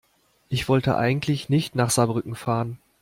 Ich 0.49 0.67
wollte 0.67 0.97
eigentlich 0.97 1.49
nicht 1.49 1.75
nach 1.75 1.91
Saarbrücken 1.91 2.33
fahren 2.33 2.79